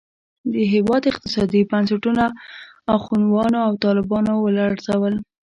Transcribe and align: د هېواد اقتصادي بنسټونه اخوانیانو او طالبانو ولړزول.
د 0.53 0.53
هېواد 0.73 1.01
اقتصادي 1.11 1.61
بنسټونه 1.71 2.23
اخوانیانو 2.95 3.59
او 3.67 3.73
طالبانو 3.85 4.33
ولړزول. 4.43 5.13